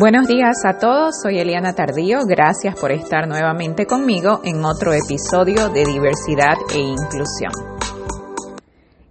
Buenos 0.00 0.28
días 0.28 0.64
a 0.64 0.78
todos, 0.78 1.16
soy 1.20 1.40
Eliana 1.40 1.72
Tardío, 1.72 2.20
gracias 2.24 2.78
por 2.78 2.92
estar 2.92 3.26
nuevamente 3.26 3.84
conmigo 3.84 4.42
en 4.44 4.64
otro 4.64 4.92
episodio 4.92 5.70
de 5.70 5.84
Diversidad 5.84 6.54
e 6.72 6.78
Inclusión. 6.78 7.50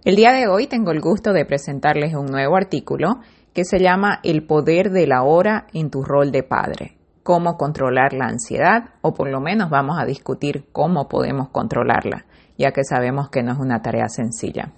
El 0.06 0.16
día 0.16 0.32
de 0.32 0.48
hoy 0.48 0.66
tengo 0.66 0.90
el 0.90 1.02
gusto 1.02 1.34
de 1.34 1.44
presentarles 1.44 2.14
un 2.14 2.24
nuevo 2.24 2.56
artículo 2.56 3.20
que 3.52 3.64
se 3.66 3.80
llama 3.80 4.20
El 4.22 4.46
poder 4.46 4.88
de 4.88 5.06
la 5.06 5.24
hora 5.24 5.66
en 5.74 5.90
tu 5.90 6.02
rol 6.02 6.32
de 6.32 6.42
padre, 6.42 6.96
cómo 7.22 7.58
controlar 7.58 8.14
la 8.14 8.24
ansiedad 8.24 8.94
o 9.02 9.12
por 9.12 9.28
lo 9.28 9.42
menos 9.42 9.68
vamos 9.68 9.98
a 10.00 10.06
discutir 10.06 10.68
cómo 10.72 11.06
podemos 11.06 11.50
controlarla, 11.50 12.24
ya 12.56 12.72
que 12.72 12.82
sabemos 12.82 13.28
que 13.28 13.42
no 13.42 13.52
es 13.52 13.58
una 13.58 13.82
tarea 13.82 14.08
sencilla. 14.08 14.72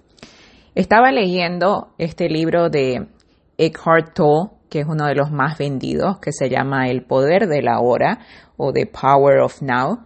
Estaba 0.74 1.12
leyendo 1.12 1.95
este 1.98 2.29
libro 2.29 2.68
de 2.68 3.06
Eckhart 3.56 4.12
Tolle 4.12 4.59
que 4.71 4.80
es 4.80 4.87
uno 4.87 5.07
de 5.07 5.14
los 5.14 5.30
más 5.30 5.59
vendidos, 5.59 6.18
que 6.20 6.33
se 6.33 6.48
llama 6.48 6.88
El 6.88 7.02
Poder 7.02 7.48
de 7.48 7.60
la 7.60 7.80
Hora 7.80 8.20
o 8.56 8.73
The 8.73 8.87
Power 8.87 9.41
of 9.41 9.60
Now. 9.60 9.98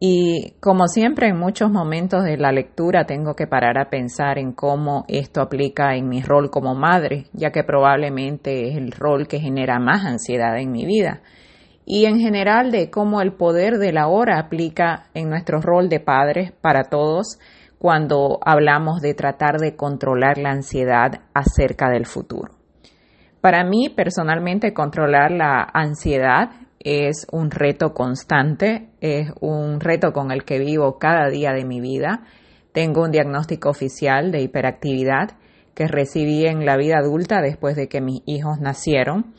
Y 0.00 0.52
como 0.60 0.86
siempre, 0.86 1.28
en 1.28 1.38
muchos 1.38 1.70
momentos 1.70 2.22
de 2.22 2.36
la 2.36 2.52
lectura 2.52 3.04
tengo 3.04 3.34
que 3.34 3.48
parar 3.48 3.78
a 3.78 3.90
pensar 3.90 4.38
en 4.38 4.52
cómo 4.52 5.04
esto 5.08 5.40
aplica 5.40 5.96
en 5.96 6.08
mi 6.08 6.22
rol 6.22 6.50
como 6.50 6.76
madre, 6.76 7.26
ya 7.32 7.50
que 7.50 7.64
probablemente 7.64 8.68
es 8.68 8.76
el 8.76 8.92
rol 8.92 9.26
que 9.26 9.40
genera 9.40 9.80
más 9.80 10.04
ansiedad 10.04 10.56
en 10.58 10.70
mi 10.70 10.86
vida. 10.86 11.20
Y 11.84 12.04
en 12.04 12.20
general 12.20 12.70
de 12.70 12.90
cómo 12.90 13.20
el 13.20 13.32
poder 13.32 13.78
de 13.78 13.92
la 13.92 14.06
hora 14.06 14.38
aplica 14.38 15.06
en 15.14 15.30
nuestro 15.30 15.60
rol 15.60 15.88
de 15.88 15.98
padres 15.98 16.52
para 16.52 16.84
todos 16.84 17.38
cuando 17.78 18.38
hablamos 18.44 19.00
de 19.00 19.14
tratar 19.14 19.58
de 19.58 19.74
controlar 19.74 20.38
la 20.38 20.50
ansiedad 20.50 21.22
acerca 21.34 21.88
del 21.88 22.06
futuro. 22.06 22.57
Para 23.40 23.64
mí, 23.64 23.88
personalmente, 23.88 24.72
controlar 24.72 25.30
la 25.30 25.62
ansiedad 25.72 26.50
es 26.80 27.26
un 27.30 27.50
reto 27.50 27.92
constante, 27.92 28.88
es 29.00 29.30
un 29.40 29.80
reto 29.80 30.12
con 30.12 30.30
el 30.30 30.44
que 30.44 30.58
vivo 30.58 30.98
cada 30.98 31.28
día 31.28 31.52
de 31.52 31.64
mi 31.64 31.80
vida. 31.80 32.22
Tengo 32.72 33.02
un 33.02 33.10
diagnóstico 33.10 33.70
oficial 33.70 34.30
de 34.32 34.40
hiperactividad 34.40 35.36
que 35.74 35.86
recibí 35.86 36.46
en 36.46 36.66
la 36.66 36.76
vida 36.76 36.98
adulta 36.98 37.40
después 37.40 37.76
de 37.76 37.88
que 37.88 38.00
mis 38.00 38.22
hijos 38.26 38.58
nacieron. 38.60 39.34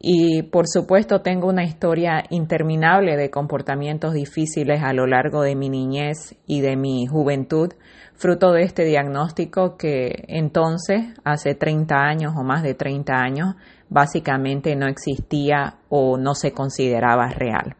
Y 0.00 0.42
por 0.42 0.68
supuesto 0.68 1.22
tengo 1.22 1.48
una 1.48 1.64
historia 1.64 2.24
interminable 2.30 3.16
de 3.16 3.30
comportamientos 3.30 4.14
difíciles 4.14 4.80
a 4.82 4.92
lo 4.92 5.06
largo 5.06 5.42
de 5.42 5.56
mi 5.56 5.68
niñez 5.68 6.36
y 6.46 6.60
de 6.60 6.76
mi 6.76 7.06
juventud, 7.06 7.72
fruto 8.14 8.52
de 8.52 8.62
este 8.62 8.84
diagnóstico 8.84 9.76
que 9.76 10.24
entonces, 10.28 11.02
hace 11.24 11.54
30 11.54 11.96
años 11.96 12.34
o 12.36 12.44
más 12.44 12.62
de 12.62 12.74
30 12.74 13.12
años, 13.12 13.54
básicamente 13.88 14.76
no 14.76 14.86
existía 14.86 15.78
o 15.88 16.16
no 16.16 16.34
se 16.34 16.52
consideraba 16.52 17.30
real. 17.30 17.74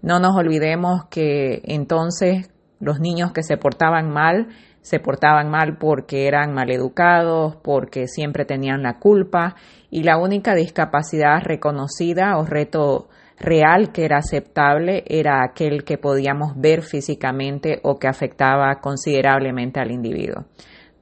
No 0.00 0.20
nos 0.20 0.34
olvidemos 0.34 1.04
que 1.10 1.60
entonces 1.64 2.50
los 2.80 2.98
niños 2.98 3.32
que 3.32 3.42
se 3.42 3.56
portaban 3.56 4.10
mal 4.10 4.48
se 4.82 4.98
portaban 4.98 5.48
mal 5.48 5.78
porque 5.78 6.26
eran 6.26 6.52
maleducados, 6.52 7.56
porque 7.56 8.08
siempre 8.08 8.44
tenían 8.44 8.82
la 8.82 8.98
culpa 8.98 9.54
y 9.90 10.02
la 10.02 10.18
única 10.18 10.54
discapacidad 10.54 11.40
reconocida 11.42 12.36
o 12.36 12.44
reto 12.44 13.08
real 13.38 13.92
que 13.92 14.04
era 14.04 14.18
aceptable 14.18 15.04
era 15.06 15.42
aquel 15.44 15.84
que 15.84 15.98
podíamos 15.98 16.52
ver 16.56 16.82
físicamente 16.82 17.80
o 17.82 17.98
que 17.98 18.08
afectaba 18.08 18.80
considerablemente 18.80 19.80
al 19.80 19.92
individuo. 19.92 20.44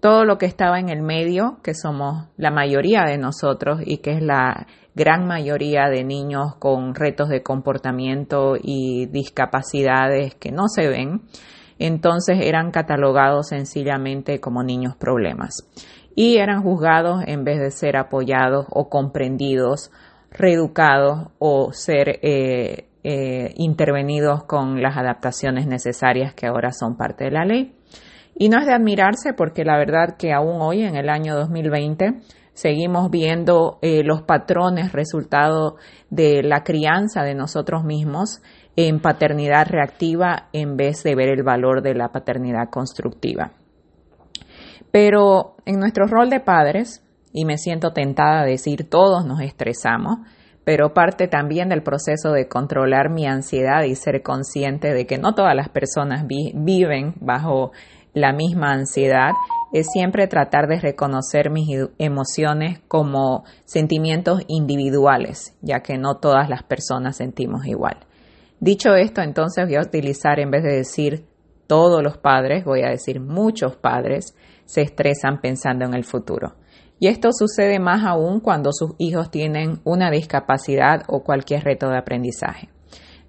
Todo 0.01 0.25
lo 0.25 0.39
que 0.39 0.47
estaba 0.47 0.79
en 0.79 0.89
el 0.89 1.03
medio, 1.03 1.59
que 1.63 1.75
somos 1.75 2.29
la 2.37 2.51
mayoría 2.51 3.05
de 3.05 3.19
nosotros 3.19 3.81
y 3.85 3.99
que 3.99 4.13
es 4.13 4.23
la 4.23 4.67
gran 4.95 5.27
mayoría 5.27 5.89
de 5.91 6.05
niños 6.05 6.55
con 6.59 6.95
retos 6.95 7.29
de 7.29 7.43
comportamiento 7.43 8.55
y 8.61 9.07
discapacidades 9.07 10.35
que 10.35 10.53
no 10.53 10.69
se 10.69 10.89
ven, 10.89 11.23
entonces 11.81 12.39
eran 12.43 12.71
catalogados 12.71 13.49
sencillamente 13.49 14.41
como 14.41 14.63
niños 14.63 14.95
problemas 14.97 15.67
y 16.15 16.37
eran 16.37 16.63
juzgados 16.63 17.23
en 17.27 17.45
vez 17.45 17.61
de 17.61 17.71
ser 17.71 17.97
apoyados 17.97 18.67
o 18.71 18.89
comprendidos, 18.89 19.91
reeducados 20.31 21.29
o 21.39 21.73
ser 21.73 22.21
eh, 22.23 22.89
eh, 23.03 23.55
intervenidos 23.57 24.45
con 24.45 24.83
las 24.83 24.97
adaptaciones 24.97 25.67
necesarias 25.67 26.35
que 26.35 26.47
ahora 26.47 26.73
son 26.73 26.97
parte 26.97 27.25
de 27.25 27.31
la 27.31 27.45
ley. 27.45 27.75
Y 28.37 28.49
no 28.49 28.59
es 28.61 28.67
de 28.67 28.75
admirarse 28.75 29.33
porque 29.33 29.65
la 29.65 29.79
verdad 29.79 30.17
que 30.19 30.33
aún 30.33 30.61
hoy, 30.61 30.83
en 30.83 30.97
el 30.97 31.09
año 31.09 31.37
2020, 31.37 32.21
seguimos 32.53 33.11
viendo 33.11 33.79
eh, 33.83 34.03
los 34.05 34.23
patrones 34.23 34.93
resultado 34.93 35.77
de 36.11 36.43
la 36.43 36.63
crianza 36.63 37.23
de 37.23 37.35
nosotros 37.35 37.85
mismos 37.85 38.43
en 38.89 39.01
paternidad 39.01 39.67
reactiva 39.69 40.49
en 40.53 40.77
vez 40.77 41.03
de 41.03 41.15
ver 41.15 41.29
el 41.29 41.43
valor 41.43 41.83
de 41.83 41.95
la 41.95 42.09
paternidad 42.09 42.71
constructiva. 42.71 43.53
Pero 44.91 45.57
en 45.67 45.79
nuestro 45.79 46.07
rol 46.07 46.31
de 46.31 46.41
padres, 46.41 47.05
y 47.33 47.45
me 47.45 47.59
siento 47.59 47.93
tentada 47.93 48.41
a 48.41 48.47
decir 48.47 48.89
todos 48.89 49.27
nos 49.27 49.41
estresamos, 49.41 50.19
pero 50.65 50.95
parte 50.95 51.29
también 51.29 51.69
del 51.69 51.83
proceso 51.83 52.33
de 52.33 52.49
controlar 52.49 53.11
mi 53.11 53.27
ansiedad 53.27 53.83
y 53.85 53.95
ser 53.95 54.23
consciente 54.23 54.93
de 54.93 55.07
que 55.07 55.19
no 55.19 55.35
todas 55.35 55.55
las 55.55 55.69
personas 55.69 56.27
viven 56.27 57.15
bajo 57.21 57.73
la 58.13 58.33
misma 58.33 58.73
ansiedad, 58.73 59.31
es 59.73 59.89
siempre 59.93 60.27
tratar 60.27 60.67
de 60.67 60.81
reconocer 60.81 61.51
mis 61.51 61.69
emociones 61.99 62.81
como 62.89 63.45
sentimientos 63.65 64.43
individuales, 64.49 65.57
ya 65.61 65.81
que 65.81 65.97
no 65.97 66.17
todas 66.17 66.49
las 66.49 66.63
personas 66.65 67.17
sentimos 67.17 67.67
igual. 67.67 67.99
Dicho 68.61 68.95
esto, 68.95 69.23
entonces 69.23 69.65
voy 69.65 69.77
a 69.77 69.81
utilizar, 69.81 70.39
en 70.39 70.51
vez 70.51 70.63
de 70.63 70.77
decir 70.77 71.27
todos 71.67 72.03
los 72.03 72.19
padres, 72.19 72.63
voy 72.65 72.83
a 72.83 72.91
decir 72.91 73.19
muchos 73.19 73.77
padres 73.77 74.37
se 74.67 74.83
estresan 74.83 75.41
pensando 75.41 75.87
en 75.87 75.95
el 75.95 76.05
futuro. 76.05 76.57
Y 76.99 77.07
esto 77.07 77.31
sucede 77.33 77.79
más 77.79 78.05
aún 78.05 78.41
cuando 78.41 78.71
sus 78.73 78.93
hijos 78.99 79.31
tienen 79.31 79.81
una 79.85 80.11
discapacidad 80.11 81.05
o 81.09 81.25
cualquier 81.25 81.65
reto 81.65 81.89
de 81.89 81.97
aprendizaje. 81.97 82.69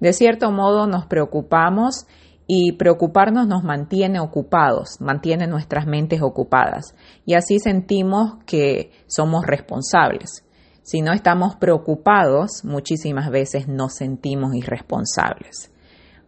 De 0.01 0.11
cierto 0.11 0.51
modo 0.51 0.85
nos 0.85 1.05
preocupamos 1.05 2.05
y 2.45 2.73
preocuparnos 2.73 3.47
nos 3.47 3.63
mantiene 3.63 4.19
ocupados, 4.19 4.99
mantiene 4.99 5.47
nuestras 5.47 5.87
mentes 5.87 6.21
ocupadas 6.21 6.93
y 7.25 7.35
así 7.35 7.59
sentimos 7.59 8.43
que 8.45 8.91
somos 9.07 9.45
responsables. 9.45 10.43
Si 10.91 11.01
no 11.01 11.13
estamos 11.13 11.55
preocupados, 11.55 12.65
muchísimas 12.65 13.29
veces 13.29 13.69
nos 13.69 13.93
sentimos 13.93 14.53
irresponsables. 14.53 15.71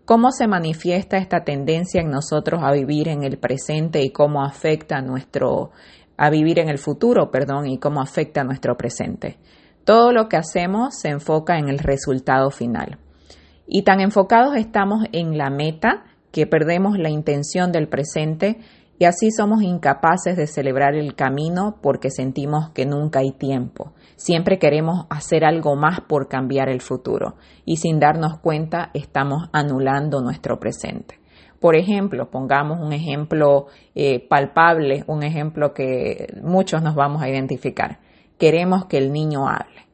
¿Cómo 0.06 0.31
se 0.31 0.47
manifiesta 0.47 1.18
esta 1.18 1.44
tendencia 1.44 2.00
en 2.00 2.09
nosotros 2.09 2.62
a 2.63 2.72
vivir 2.72 3.09
en 3.09 3.23
el 3.23 3.38
presente 3.38 4.02
y 4.02 4.12
cómo 4.12 4.41
afecta 4.41 5.02
nuestro 5.02 5.72
a 6.16 6.29
vivir 6.29 6.59
en 6.59 6.69
el 6.69 6.78
futuro, 6.78 7.29
perdón, 7.29 7.68
y 7.68 7.78
cómo 7.78 8.00
afecta 8.02 8.46
nuestro 8.46 8.78
presente? 8.78 9.38
Todo 9.84 10.13
lo 10.13 10.29
que 10.29 10.38
hacemos 10.38 10.97
se 10.97 11.09
enfoca 11.09 11.57
en 11.57 11.68
el 11.68 11.79
resultado 11.79 12.50
final. 12.50 13.00
Y 13.68 13.81
tan 13.81 14.00
enfocados 14.00 14.56
estamos 14.56 15.03
en 15.12 15.38
la 15.38 15.50
meta 15.50 16.06
que 16.31 16.47
perdemos 16.47 16.97
la 16.97 17.09
intención 17.09 17.73
del 17.73 17.90
presente 17.90 18.59
y 19.00 19.06
así 19.06 19.31
somos 19.31 19.64
incapaces 19.64 20.38
de 20.38 20.48
celebrar 20.48 20.96
el 20.96 21.16
camino 21.16 21.78
porque 21.81 22.09
sentimos 22.09 22.70
que 22.70 22.86
nunca 22.86 23.20
hay 23.20 23.31
tiempo. 23.31 23.94
Siempre 24.16 24.59
queremos 24.59 25.08
hacer 25.09 25.44
algo 25.46 25.76
más 25.76 26.02
por 26.02 26.28
cambiar 26.28 26.70
el 26.70 26.81
futuro 26.81 27.36
y 27.66 27.78
sin 27.78 28.00
darnos 28.00 28.40
cuenta 28.40 28.92
estamos 28.94 29.50
anulando 29.52 30.22
nuestro 30.22 30.59
presente. 30.59 31.20
Por 31.59 31.76
ejemplo, 31.76 32.30
pongamos 32.30 32.80
un 32.82 32.94
ejemplo 32.94 33.68
eh, 33.96 34.28
palpable, 34.28 35.06
un 35.08 35.24
ejemplo 35.24 35.74
que 35.74 36.28
muchos 36.44 36.84
nos 36.84 36.94
vamos 36.94 37.22
a 37.22 37.30
identificar. 37.30 38.00
Queremos 38.38 38.86
que 38.86 38.98
el 38.98 39.12
niño 39.12 39.48
hable. 39.48 39.88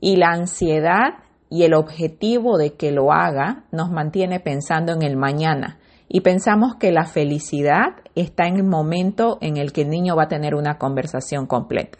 Y 0.00 0.16
la 0.16 0.28
ansiedad 0.28 1.24
y 1.50 1.64
el 1.64 1.74
objetivo 1.74 2.56
de 2.56 2.74
que 2.74 2.92
lo 2.92 3.12
haga 3.12 3.64
nos 3.72 3.90
mantiene 3.90 4.40
pensando 4.40 4.92
en 4.92 5.02
el 5.02 5.16
mañana 5.16 5.80
y 6.12 6.22
pensamos 6.22 6.74
que 6.74 6.90
la 6.90 7.04
felicidad 7.04 7.94
está 8.16 8.48
en 8.48 8.56
el 8.56 8.64
momento 8.64 9.38
en 9.40 9.56
el 9.56 9.72
que 9.72 9.82
el 9.82 9.90
niño 9.90 10.16
va 10.16 10.24
a 10.24 10.28
tener 10.28 10.56
una 10.56 10.76
conversación 10.76 11.46
completa. 11.46 11.98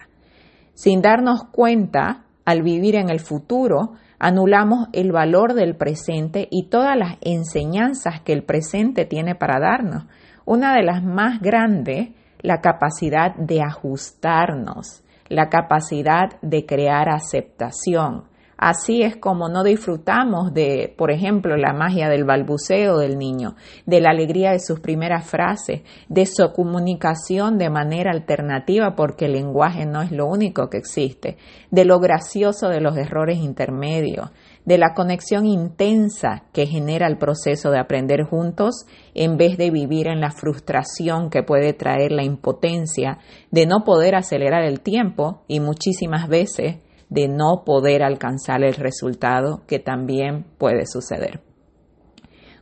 Sin 0.75 1.01
darnos 1.01 1.45
cuenta, 1.53 2.25
al 2.45 2.63
vivir 2.63 2.97
en 2.97 3.09
el 3.09 3.21
futuro, 3.21 3.93
anulamos 4.19 4.89
el 4.93 5.13
valor 5.13 5.55
del 5.55 5.77
presente 5.77 6.49
y 6.51 6.69
todas 6.69 6.97
las 6.97 7.19
enseñanzas 7.21 8.21
que 8.23 8.33
el 8.33 8.43
presente 8.43 9.05
tiene 9.05 9.37
para 9.37 9.61
darnos. 9.61 10.07
Una 10.45 10.75
de 10.75 10.83
las 10.83 11.05
más 11.05 11.41
grandes, 11.41 12.09
la 12.41 12.61
capacidad 12.61 13.37
de 13.37 13.63
ajustarnos, 13.63 15.05
la 15.29 15.49
capacidad 15.49 16.41
de 16.43 16.67
crear 16.67 17.09
aceptación, 17.09 18.25
Así 18.63 19.01
es 19.01 19.17
como 19.17 19.49
no 19.49 19.65
disfrutamos 19.65 20.53
de, 20.53 20.95
por 20.99 21.11
ejemplo, 21.11 21.57
la 21.57 21.73
magia 21.73 22.11
del 22.11 22.25
balbuceo 22.25 22.99
del 22.99 23.17
niño, 23.17 23.57
de 23.87 24.03
la 24.03 24.11
alegría 24.11 24.51
de 24.51 24.61
sus 24.61 24.81
primeras 24.81 25.27
frases, 25.27 25.81
de 26.11 26.27
su 26.27 26.53
comunicación 26.53 27.57
de 27.57 27.71
manera 27.71 28.11
alternativa, 28.11 28.95
porque 28.95 29.25
el 29.25 29.33
lenguaje 29.33 29.87
no 29.87 30.03
es 30.03 30.13
lo 30.13 30.27
único 30.27 30.69
que 30.69 30.77
existe, 30.77 31.39
de 31.71 31.87
lo 31.87 32.01
gracioso 32.01 32.69
de 32.69 32.83
los 32.83 32.99
errores 32.99 33.39
intermedios, 33.39 34.31
de 34.67 34.77
la 34.77 34.93
conexión 34.93 35.47
intensa 35.47 36.43
que 36.53 36.67
genera 36.67 37.07
el 37.07 37.17
proceso 37.17 37.71
de 37.71 37.79
aprender 37.79 38.25
juntos 38.25 38.85
en 39.15 39.39
vez 39.39 39.57
de 39.57 39.71
vivir 39.71 40.07
en 40.07 40.21
la 40.21 40.33
frustración 40.33 41.31
que 41.31 41.43
puede 41.43 41.73
traer 41.73 42.13
la 42.13 42.25
impotencia 42.25 43.21
de 43.51 43.65
no 43.65 43.85
poder 43.85 44.17
acelerar 44.17 44.65
el 44.65 44.83
tiempo 44.83 45.45
y 45.49 45.61
muchísimas 45.61 46.29
veces 46.29 46.77
de 47.11 47.29
no 47.29 47.65
poder 47.65 48.03
alcanzar 48.03 48.63
el 48.63 48.75
resultado 48.75 49.63
que 49.67 49.79
también 49.79 50.47
puede 50.57 50.87
suceder. 50.87 51.43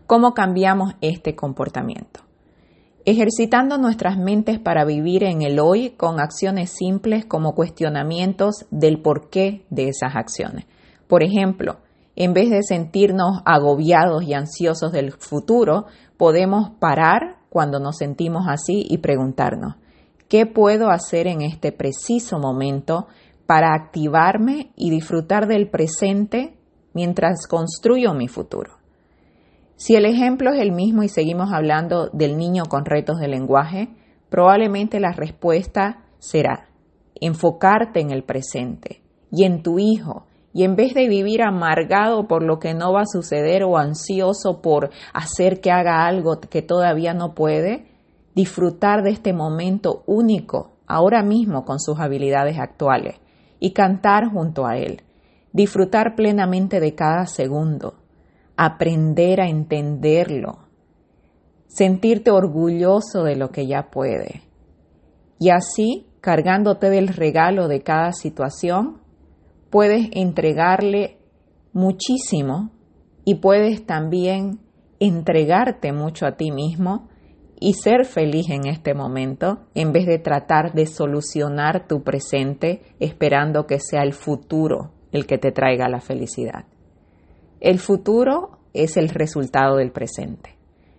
¿Cómo 0.06 0.32
cambiamos 0.32 0.94
este 1.02 1.36
comportamiento? 1.36 2.20
Ejercitando 3.04 3.78
nuestras 3.78 4.18
mentes 4.18 4.58
para 4.58 4.84
vivir 4.84 5.22
en 5.22 5.42
el 5.42 5.60
hoy 5.60 5.90
con 5.90 6.18
acciones 6.18 6.70
simples 6.70 7.24
como 7.24 7.54
cuestionamientos 7.54 8.66
del 8.70 9.00
porqué 9.00 9.66
de 9.70 9.88
esas 9.88 10.16
acciones. 10.16 10.66
Por 11.06 11.22
ejemplo, 11.22 11.78
en 12.16 12.32
vez 12.32 12.50
de 12.50 12.62
sentirnos 12.62 13.40
agobiados 13.44 14.24
y 14.24 14.34
ansiosos 14.34 14.92
del 14.92 15.12
futuro, 15.12 15.86
podemos 16.16 16.70
parar 16.80 17.36
cuando 17.48 17.78
nos 17.78 17.96
sentimos 17.96 18.46
así 18.48 18.84
y 18.88 18.98
preguntarnos, 18.98 19.76
¿qué 20.28 20.44
puedo 20.44 20.90
hacer 20.90 21.26
en 21.26 21.42
este 21.42 21.70
preciso 21.70 22.38
momento 22.38 23.06
para 23.48 23.72
activarme 23.72 24.72
y 24.76 24.90
disfrutar 24.90 25.46
del 25.46 25.70
presente 25.70 26.58
mientras 26.92 27.46
construyo 27.46 28.12
mi 28.12 28.28
futuro. 28.28 28.72
Si 29.74 29.96
el 29.96 30.04
ejemplo 30.04 30.52
es 30.52 30.60
el 30.60 30.70
mismo 30.70 31.02
y 31.02 31.08
seguimos 31.08 31.50
hablando 31.50 32.10
del 32.12 32.36
niño 32.36 32.64
con 32.68 32.84
retos 32.84 33.18
de 33.18 33.26
lenguaje, 33.26 33.88
probablemente 34.28 35.00
la 35.00 35.12
respuesta 35.12 36.04
será 36.18 36.68
enfocarte 37.22 38.00
en 38.00 38.10
el 38.10 38.22
presente 38.22 39.00
y 39.32 39.44
en 39.44 39.62
tu 39.62 39.78
hijo 39.78 40.26
y 40.52 40.64
en 40.64 40.76
vez 40.76 40.92
de 40.92 41.08
vivir 41.08 41.40
amargado 41.40 42.28
por 42.28 42.42
lo 42.42 42.58
que 42.58 42.74
no 42.74 42.92
va 42.92 43.00
a 43.00 43.10
suceder 43.10 43.64
o 43.64 43.78
ansioso 43.78 44.60
por 44.60 44.90
hacer 45.14 45.62
que 45.62 45.70
haga 45.70 46.04
algo 46.04 46.38
que 46.38 46.60
todavía 46.60 47.14
no 47.14 47.32
puede, 47.32 47.86
disfrutar 48.34 49.02
de 49.02 49.10
este 49.10 49.32
momento 49.32 50.02
único 50.06 50.72
ahora 50.86 51.22
mismo 51.22 51.64
con 51.64 51.80
sus 51.80 51.98
habilidades 51.98 52.58
actuales 52.58 53.18
y 53.60 53.72
cantar 53.72 54.30
junto 54.30 54.66
a 54.66 54.76
Él, 54.76 55.02
disfrutar 55.52 56.14
plenamente 56.14 56.80
de 56.80 56.94
cada 56.94 57.26
segundo, 57.26 57.94
aprender 58.56 59.40
a 59.40 59.48
entenderlo, 59.48 60.58
sentirte 61.66 62.30
orgulloso 62.30 63.24
de 63.24 63.36
lo 63.36 63.50
que 63.50 63.66
ya 63.66 63.90
puede. 63.90 64.42
Y 65.38 65.50
así, 65.50 66.06
cargándote 66.20 66.90
del 66.90 67.08
regalo 67.08 67.68
de 67.68 67.82
cada 67.82 68.12
situación, 68.12 69.00
puedes 69.70 70.08
entregarle 70.12 71.18
muchísimo 71.72 72.70
y 73.24 73.36
puedes 73.36 73.86
también 73.86 74.60
entregarte 74.98 75.92
mucho 75.92 76.26
a 76.26 76.36
ti 76.36 76.50
mismo 76.50 77.08
y 77.60 77.74
ser 77.74 78.04
feliz 78.04 78.48
en 78.50 78.66
este 78.66 78.94
momento 78.94 79.66
en 79.74 79.92
vez 79.92 80.06
de 80.06 80.18
tratar 80.18 80.72
de 80.72 80.86
solucionar 80.86 81.86
tu 81.86 82.02
presente 82.02 82.82
esperando 83.00 83.66
que 83.66 83.80
sea 83.80 84.02
el 84.02 84.12
futuro 84.12 84.92
el 85.12 85.26
que 85.26 85.38
te 85.38 85.52
traiga 85.52 85.88
la 85.88 86.00
felicidad. 86.00 86.66
El 87.60 87.78
futuro 87.78 88.58
es 88.74 88.96
el 88.96 89.08
resultado 89.08 89.76
del 89.76 89.90
presente. 89.90 90.56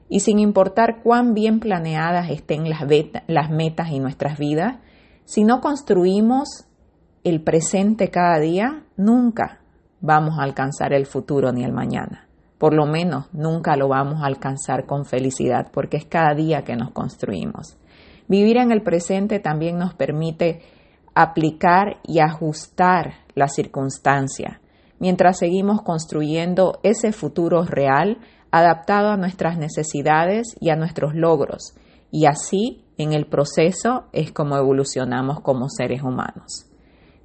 Y 0.10 0.22
sin 0.22 0.40
importar 0.40 1.02
cuán 1.04 1.36
bien 1.36 1.60
planeadas 1.60 2.32
estén 2.32 2.68
las, 2.68 2.82
las 3.28 3.52
metas 3.52 3.92
y 3.92 4.00
nuestras 4.00 4.40
vidas, 4.40 4.80
si 5.26 5.44
no 5.44 5.62
construimos 5.62 6.66
el 7.24 7.44
presente 7.44 8.10
cada 8.10 8.40
día, 8.40 8.84
nunca 8.98 9.62
vamos 10.02 10.40
a 10.40 10.44
alcanzar 10.44 10.94
el 10.94 11.06
futuro 11.06 11.52
ni 11.52 11.64
el 11.64 11.74
mañana 11.74 12.29
por 12.60 12.74
lo 12.74 12.86
menos 12.86 13.26
nunca 13.34 13.76
lo 13.78 13.88
vamos 13.88 14.22
a 14.22 14.28
alcanzar 14.28 14.86
con 14.86 15.06
felicidad, 15.06 15.72
porque 15.74 15.98
es 15.98 16.06
cada 16.06 16.36
día 16.36 16.64
que 16.64 16.76
nos 16.76 16.92
construimos. 16.92 17.78
Vivir 18.28 18.58
en 18.58 18.72
el 18.72 18.84
presente 18.84 19.40
también 19.40 19.80
nos 19.80 19.96
permite 19.96 20.62
aplicar 21.16 21.98
y 22.04 22.20
ajustar 22.20 23.14
la 23.34 23.48
circunstancia, 23.48 24.62
mientras 25.00 25.40
seguimos 25.40 25.82
construyendo 25.82 26.80
ese 26.84 27.14
futuro 27.14 27.64
real 27.64 28.20
adaptado 28.52 29.10
a 29.10 29.18
nuestras 29.18 29.58
necesidades 29.58 30.56
y 30.60 30.70
a 30.70 30.76
nuestros 30.76 31.16
logros, 31.16 31.76
y 32.12 32.26
así 32.26 32.84
en 32.98 33.14
el 33.14 33.26
proceso 33.26 34.06
es 34.12 34.34
como 34.34 34.58
evolucionamos 34.58 35.40
como 35.40 35.70
seres 35.70 36.04
humanos. 36.04 36.66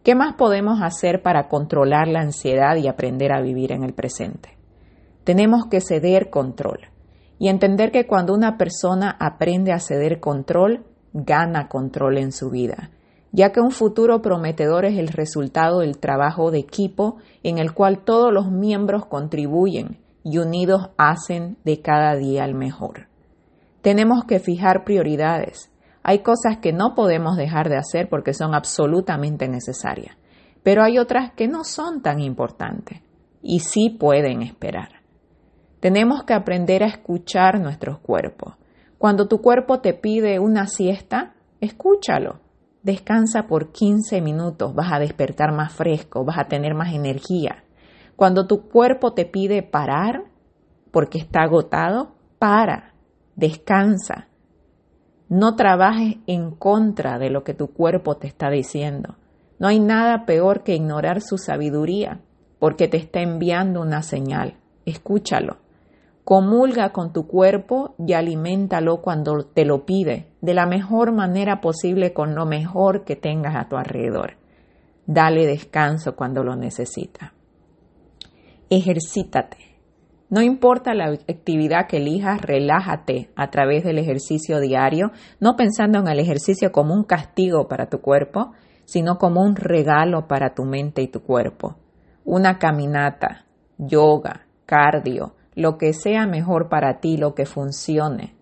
¿Qué 0.04 0.14
más 0.14 0.34
podemos 0.34 0.80
hacer 0.80 1.22
para 1.22 1.48
controlar 1.48 2.06
la 2.06 2.20
ansiedad 2.20 2.76
y 2.76 2.86
aprender 2.86 3.32
a 3.32 3.40
vivir 3.40 3.72
en 3.72 3.82
el 3.82 3.94
presente? 3.94 4.63
Tenemos 5.24 5.66
que 5.70 5.80
ceder 5.80 6.28
control 6.28 6.90
y 7.38 7.48
entender 7.48 7.90
que 7.90 8.06
cuando 8.06 8.34
una 8.34 8.58
persona 8.58 9.16
aprende 9.18 9.72
a 9.72 9.80
ceder 9.80 10.20
control, 10.20 10.84
gana 11.14 11.68
control 11.68 12.18
en 12.18 12.30
su 12.30 12.50
vida, 12.50 12.90
ya 13.32 13.50
que 13.50 13.60
un 13.60 13.70
futuro 13.70 14.20
prometedor 14.20 14.84
es 14.84 14.98
el 14.98 15.08
resultado 15.08 15.80
del 15.80 15.98
trabajo 15.98 16.50
de 16.50 16.58
equipo 16.58 17.16
en 17.42 17.58
el 17.58 17.72
cual 17.72 18.04
todos 18.04 18.32
los 18.32 18.50
miembros 18.50 19.06
contribuyen 19.06 19.98
y 20.24 20.38
unidos 20.38 20.90
hacen 20.98 21.56
de 21.64 21.80
cada 21.80 22.14
día 22.16 22.44
el 22.44 22.54
mejor. 22.54 23.08
Tenemos 23.80 24.24
que 24.24 24.40
fijar 24.40 24.84
prioridades. 24.84 25.70
Hay 26.02 26.20
cosas 26.20 26.58
que 26.58 26.72
no 26.72 26.94
podemos 26.94 27.36
dejar 27.36 27.68
de 27.68 27.76
hacer 27.76 28.08
porque 28.08 28.34
son 28.34 28.54
absolutamente 28.54 29.48
necesarias, 29.48 30.16
pero 30.62 30.82
hay 30.82 30.98
otras 30.98 31.32
que 31.32 31.48
no 31.48 31.64
son 31.64 32.02
tan 32.02 32.20
importantes 32.20 33.00
y 33.42 33.60
sí 33.60 33.90
pueden 33.90 34.42
esperar. 34.42 34.93
Tenemos 35.84 36.24
que 36.24 36.32
aprender 36.32 36.82
a 36.82 36.86
escuchar 36.86 37.60
nuestros 37.60 37.98
cuerpos. 37.98 38.54
Cuando 38.96 39.28
tu 39.28 39.42
cuerpo 39.42 39.80
te 39.80 39.92
pide 39.92 40.38
una 40.38 40.66
siesta, 40.66 41.34
escúchalo. 41.60 42.40
Descansa 42.82 43.42
por 43.46 43.70
15 43.70 44.22
minutos, 44.22 44.74
vas 44.74 44.90
a 44.94 44.98
despertar 44.98 45.52
más 45.52 45.74
fresco, 45.74 46.24
vas 46.24 46.38
a 46.38 46.48
tener 46.48 46.72
más 46.72 46.94
energía. 46.94 47.64
Cuando 48.16 48.46
tu 48.46 48.66
cuerpo 48.70 49.12
te 49.12 49.26
pide 49.26 49.62
parar 49.62 50.24
porque 50.90 51.18
está 51.18 51.42
agotado, 51.42 52.14
para, 52.38 52.94
descansa. 53.36 54.28
No 55.28 55.54
trabajes 55.54 56.16
en 56.26 56.52
contra 56.52 57.18
de 57.18 57.28
lo 57.28 57.44
que 57.44 57.52
tu 57.52 57.74
cuerpo 57.74 58.16
te 58.16 58.26
está 58.26 58.48
diciendo. 58.48 59.16
No 59.58 59.68
hay 59.68 59.80
nada 59.80 60.24
peor 60.24 60.62
que 60.62 60.76
ignorar 60.76 61.20
su 61.20 61.36
sabiduría 61.36 62.22
porque 62.58 62.88
te 62.88 62.96
está 62.96 63.20
enviando 63.20 63.82
una 63.82 64.00
señal. 64.00 64.56
Escúchalo. 64.86 65.63
Comulga 66.24 66.90
con 66.90 67.12
tu 67.12 67.26
cuerpo 67.26 67.94
y 67.98 68.14
aliméntalo 68.14 69.02
cuando 69.02 69.44
te 69.44 69.66
lo 69.66 69.84
pide, 69.84 70.32
de 70.40 70.54
la 70.54 70.64
mejor 70.64 71.12
manera 71.12 71.60
posible 71.60 72.14
con 72.14 72.34
lo 72.34 72.46
mejor 72.46 73.04
que 73.04 73.14
tengas 73.14 73.54
a 73.56 73.68
tu 73.68 73.76
alrededor. 73.76 74.38
Dale 75.06 75.46
descanso 75.46 76.16
cuando 76.16 76.42
lo 76.42 76.56
necesita. 76.56 77.34
Ejercítate. 78.70 79.58
No 80.30 80.40
importa 80.40 80.94
la 80.94 81.10
actividad 81.10 81.86
que 81.86 81.98
elijas, 81.98 82.40
relájate 82.40 83.30
a 83.36 83.50
través 83.50 83.84
del 83.84 83.98
ejercicio 83.98 84.60
diario, 84.60 85.12
no 85.40 85.56
pensando 85.56 85.98
en 85.98 86.08
el 86.08 86.18
ejercicio 86.18 86.72
como 86.72 86.94
un 86.94 87.04
castigo 87.04 87.68
para 87.68 87.90
tu 87.90 88.00
cuerpo, 88.00 88.52
sino 88.86 89.18
como 89.18 89.42
un 89.42 89.56
regalo 89.56 90.26
para 90.26 90.54
tu 90.54 90.64
mente 90.64 91.02
y 91.02 91.08
tu 91.08 91.22
cuerpo. 91.22 91.76
Una 92.24 92.58
caminata, 92.58 93.44
yoga, 93.76 94.46
cardio, 94.64 95.34
lo 95.54 95.78
que 95.78 95.92
sea 95.92 96.26
mejor 96.26 96.68
para 96.68 97.00
ti, 97.00 97.16
lo 97.16 97.34
que 97.34 97.46
funcione. 97.46 98.34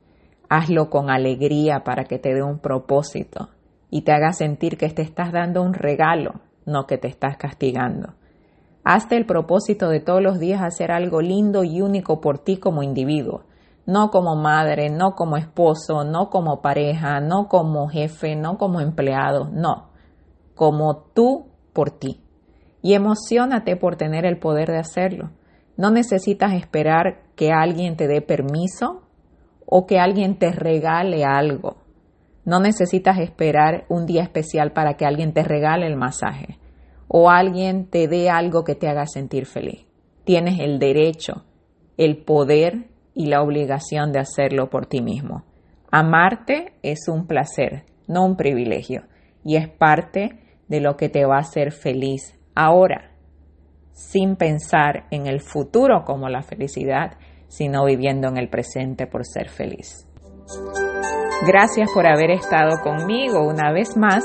Hazlo 0.49 0.91
con 0.91 1.11
alegría 1.11 1.85
para 1.85 2.05
que 2.05 2.19
te 2.19 2.35
dé 2.35 2.43
un 2.43 2.59
propósito 2.59 3.49
y 3.91 4.03
te 4.03 4.13
haga 4.13 4.33
sentir 4.33 4.77
que 4.79 4.89
te 4.89 5.03
estás 5.03 5.33
dando 5.33 5.63
un 5.63 5.75
regalo, 5.75 6.41
no 6.65 6.87
que 6.87 6.99
te 6.99 7.09
estás 7.09 7.37
castigando. 7.37 8.15
Hazte 8.85 9.17
el 9.17 9.27
propósito 9.27 9.89
de 9.89 10.01
todos 10.01 10.23
los 10.23 10.41
días 10.41 10.63
hacer 10.63 10.91
algo 10.91 11.21
lindo 11.21 11.63
y 11.63 11.83
único 11.83 12.21
por 12.21 12.39
ti 12.39 12.57
como 12.57 12.83
individuo, 12.83 13.45
no 13.87 14.11
como 14.11 14.35
madre, 14.35 14.91
no 14.91 15.15
como 15.15 15.37
esposo, 15.37 16.05
no 16.05 16.31
como 16.31 16.63
pareja, 16.63 17.21
no 17.21 17.49
como 17.49 17.89
jefe, 17.89 18.35
no 18.35 18.59
como 18.59 18.81
empleado, 18.81 19.51
no, 19.53 19.91
como 20.55 20.97
tú 21.15 21.47
por 21.73 21.91
ti. 21.91 22.21
Y 22.81 22.95
emocionate 22.95 23.77
por 23.77 23.97
tener 23.97 24.25
el 24.25 24.39
poder 24.39 24.69
de 24.69 24.79
hacerlo. 24.79 25.31
No 25.83 25.91
necesitas 25.91 26.53
esperar 26.53 27.23
que 27.35 27.51
alguien 27.51 27.97
te 27.97 28.07
dé 28.07 28.23
permiso 28.23 29.03
o 29.67 29.85
que 29.85 29.99
alguien 29.99 30.39
te 30.39 30.53
regale 30.53 31.25
algo. 31.25 31.79
No 32.45 32.61
necesitas 32.61 33.19
esperar 33.19 33.85
un 33.89 34.07
día 34.07 34.23
especial 34.23 34.71
para 34.71 34.95
que 34.95 35.07
alguien 35.07 35.33
te 35.33 35.43
regale 35.43 35.89
el 35.89 35.97
masaje 35.97 36.61
o 37.09 37.31
alguien 37.31 37.91
te 37.91 38.07
dé 38.07 38.31
algo 38.31 38.63
que 38.63 38.77
te 38.77 38.87
haga 38.87 39.07
sentir 39.09 39.45
feliz. 39.45 39.85
Tienes 40.23 40.61
el 40.61 40.79
derecho, 40.79 41.47
el 41.97 42.19
poder 42.19 42.87
y 43.13 43.27
la 43.27 43.43
obligación 43.43 44.13
de 44.13 44.21
hacerlo 44.21 44.71
por 44.71 44.87
ti 44.87 45.03
mismo. 45.03 45.43
Amarte 45.91 46.75
es 46.85 47.09
un 47.09 47.27
placer, 47.27 47.87
no 48.07 48.25
un 48.25 48.37
privilegio, 48.37 49.03
y 49.43 49.57
es 49.57 49.69
parte 49.69 50.39
de 50.69 50.81
lo 50.81 50.97
que 50.97 51.09
te 51.09 51.25
va 51.25 51.39
a 51.39 51.41
hacer 51.41 51.73
feliz 51.73 52.39
ahora, 52.55 53.12
sin 53.93 54.37
pensar 54.37 55.05
en 55.11 55.27
el 55.27 55.41
futuro 55.41 56.05
como 56.05 56.29
la 56.29 56.43
felicidad, 56.43 57.19
sino 57.49 57.85
viviendo 57.85 58.29
en 58.29 58.39
el 58.39 58.49
presente 58.49 59.07
por 59.07 59.27
ser 59.27 59.49
feliz. 59.49 60.07
Gracias 61.47 61.91
por 61.93 62.07
haber 62.07 62.31
estado 62.31 62.81
conmigo 62.83 63.45
una 63.47 63.73
vez 63.73 63.97
más 63.97 64.25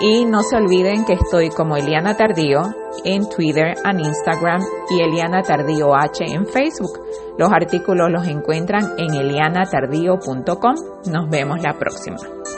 y 0.00 0.24
no 0.24 0.42
se 0.42 0.56
olviden 0.56 1.04
que 1.04 1.14
estoy 1.14 1.50
como 1.50 1.76
Eliana 1.76 2.16
Tardío 2.16 2.62
en 3.04 3.28
Twitter, 3.28 3.74
en 3.84 4.00
Instagram 4.00 4.60
y 4.90 5.02
Eliana 5.02 5.42
Tardío 5.42 5.94
H 5.94 6.24
en 6.24 6.46
Facebook. 6.46 7.00
Los 7.38 7.50
artículos 7.52 8.10
los 8.10 8.26
encuentran 8.26 8.94
en 8.98 9.14
elianatardío.com. 9.14 10.74
Nos 11.06 11.30
vemos 11.30 11.62
la 11.62 11.74
próxima. 11.78 12.38